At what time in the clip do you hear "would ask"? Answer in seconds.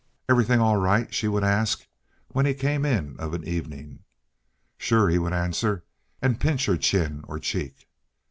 1.27-1.85